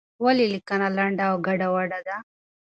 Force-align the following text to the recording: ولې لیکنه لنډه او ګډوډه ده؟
ولې 0.23 0.45
لیکنه 0.53 0.87
لنډه 0.97 1.23
او 1.31 1.35
ګډوډه 1.45 1.99
ده؟ 2.07 2.17